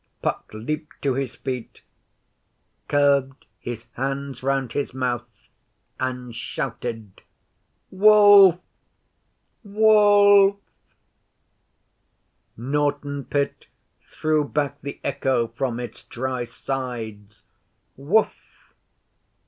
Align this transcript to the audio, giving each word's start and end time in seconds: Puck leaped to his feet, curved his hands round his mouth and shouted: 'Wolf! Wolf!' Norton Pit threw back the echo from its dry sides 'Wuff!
Puck 0.23 0.49
leaped 0.51 0.99
to 1.03 1.13
his 1.13 1.35
feet, 1.35 1.83
curved 2.87 3.45
his 3.59 3.85
hands 3.93 4.41
round 4.41 4.73
his 4.73 4.95
mouth 4.95 5.29
and 5.99 6.35
shouted: 6.35 7.21
'Wolf! 7.91 8.57
Wolf!' 9.63 10.55
Norton 12.57 13.25
Pit 13.25 13.67
threw 14.01 14.43
back 14.43 14.79
the 14.79 14.99
echo 15.03 15.49
from 15.49 15.79
its 15.79 16.01
dry 16.01 16.45
sides 16.45 17.43
'Wuff! 17.95 18.73